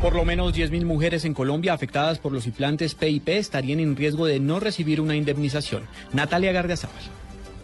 Por 0.00 0.14
lo 0.14 0.24
menos 0.24 0.54
10.000 0.54 0.84
mujeres 0.84 1.24
en 1.24 1.34
Colombia 1.34 1.72
afectadas 1.72 2.20
por 2.20 2.30
los 2.30 2.46
implantes 2.46 2.94
PIP 2.94 3.30
estarían 3.30 3.80
en 3.80 3.96
riesgo 3.96 4.26
de 4.26 4.38
no 4.38 4.60
recibir 4.60 5.00
una 5.00 5.16
indemnización. 5.16 5.82
Natalia 6.12 6.52
Gardiazabal. 6.52 7.02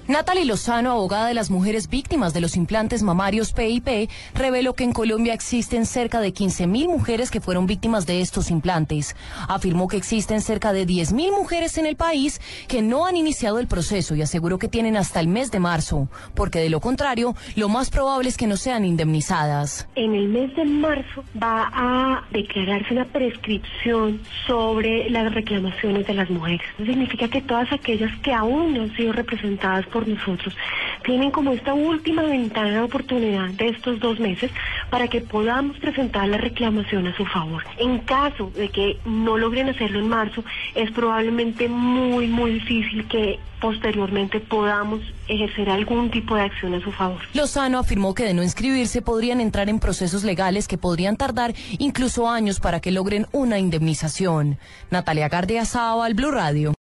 Natalie 0.06 0.44
Lozano, 0.44 0.90
abogada 0.90 1.28
de 1.28 1.34
las 1.34 1.50
mujeres 1.50 1.88
víctimas 1.88 2.34
de 2.34 2.42
los 2.42 2.56
implantes 2.56 3.02
mamarios 3.02 3.54
PIP, 3.54 4.10
reveló 4.34 4.74
que 4.74 4.84
en 4.84 4.92
Colombia 4.92 5.32
existen 5.32 5.86
cerca 5.86 6.20
de 6.20 6.34
15.000 6.34 6.88
mujeres 6.88 7.30
que 7.30 7.40
fueron 7.40 7.66
víctimas 7.66 8.04
de 8.04 8.20
estos 8.20 8.50
implantes. 8.50 9.16
Afirmó 9.48 9.88
que 9.88 9.96
existen 9.96 10.42
cerca 10.42 10.74
de 10.74 10.86
10.000 10.86 11.30
mujeres 11.34 11.78
en 11.78 11.86
el 11.86 11.96
país 11.96 12.42
que 12.68 12.82
no 12.82 13.06
han 13.06 13.16
iniciado 13.16 13.58
el 13.58 13.66
proceso 13.66 14.14
y 14.14 14.20
aseguró 14.20 14.58
que 14.58 14.68
tienen 14.68 14.98
hasta 14.98 15.20
el 15.20 15.27
mes 15.27 15.50
de 15.50 15.58
marzo, 15.58 16.08
porque 16.34 16.58
de 16.58 16.68
lo 16.68 16.80
contrario, 16.80 17.34
lo 17.56 17.70
más 17.70 17.88
probable 17.88 18.28
es 18.28 18.36
que 18.36 18.46
no 18.46 18.58
sean 18.58 18.84
indemnizadas. 18.84 19.88
En 19.94 20.14
el 20.14 20.28
mes 20.28 20.55
de 20.55 20.66
marzo 20.66 21.24
va 21.42 21.70
a 21.72 22.24
declararse 22.30 22.92
una 22.92 23.06
prescripción 23.06 24.20
sobre 24.46 25.08
las 25.08 25.32
reclamaciones 25.32 26.06
de 26.06 26.12
las 26.12 26.28
mujeres. 26.28 26.61
Significa 26.77 27.28
que 27.28 27.41
todas 27.41 27.72
aquellas 27.72 28.14
que 28.18 28.34
aún 28.34 28.74
no 28.74 28.83
han 28.83 28.94
sido 28.96 29.14
representadas 29.14 29.86
por 29.95 30.09
nosotros 30.09 30.53
tienen 31.05 31.31
como 31.31 31.53
esta 31.53 31.73
última 31.75 32.23
ventana 32.23 32.70
de 32.70 32.81
oportunidad 32.81 33.48
de 33.50 33.69
estos 33.69 34.01
dos 34.01 34.19
meses 34.19 34.51
para 34.91 35.06
que 35.06 35.20
podamos 35.20 35.78
presentar 35.78 36.27
la 36.28 36.39
reclamación 36.39 37.06
a 37.06 37.17
su 37.17 37.25
favor. 37.27 37.62
En 37.78 37.98
caso 38.01 38.51
de 38.56 38.69
que 38.70 38.98
no 39.05 39.39
logren 39.39 39.69
hacerlo 39.69 40.01
en 40.01 40.09
marzo, 40.09 40.42
es 40.75 40.91
probablemente 40.91 41.69
muy, 41.69 42.27
muy 42.27 42.55
difícil 42.55 43.06
que 43.06 43.39
posteriormente 43.61 44.41
podamos 44.41 45.01
ejercer 45.28 45.70
algún 45.70 46.11
tipo 46.11 46.34
de 46.36 46.42
acción 46.42 46.75
a 46.75 46.81
su 46.83 46.92
favor. 46.92 47.20
Lozano 47.33 47.79
afirmó 47.79 48.14
que 48.14 48.25
de 48.25 48.34
no 48.34 48.42
inscribirse 48.42 49.01
podrían 49.01 49.41
entrar 49.41 49.69
en 49.69 49.79
procesos 49.79 50.23
legales 50.25 50.69
que 50.69 50.77
podrían 50.77 51.17
tardar 51.17 51.55
incluso 51.79 52.29
años 52.29 52.61
para 52.61 52.81
que 52.81 52.91
logren 52.91 53.27
una 53.33 53.58
indemnización. 53.58 54.58
Natalia 54.91 55.29
Gardia 55.29 55.62
al 55.75 56.14
Blue 56.14 56.31
Radio. 56.31 56.73